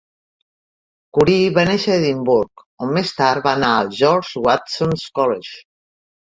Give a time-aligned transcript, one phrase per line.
[1.17, 5.57] Currie va néixer a Edimburg, on més tard va anar al George Watson's College.